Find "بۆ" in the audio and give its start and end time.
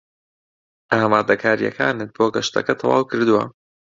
2.15-2.25